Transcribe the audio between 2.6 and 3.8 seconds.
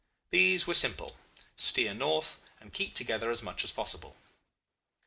keep together as much as